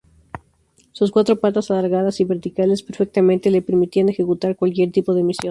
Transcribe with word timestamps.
Sus 0.93 1.11
cuatro 1.11 1.39
patas 1.39 1.69
alargadas 1.69 2.19
y 2.19 2.23
verticales 2.23 2.81
perfectamente 2.81 3.51
le 3.51 3.61
permitían 3.61 4.09
ejecutar 4.09 4.55
cualquier 4.55 4.91
tipo 4.91 5.13
de 5.13 5.21
misión. 5.21 5.39